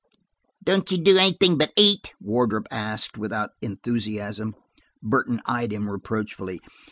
[0.63, 4.55] "Don't you do anything but eat?" Wardrop asked, without enthusiasm.
[5.03, 6.59] Burton eyed him reproachfully.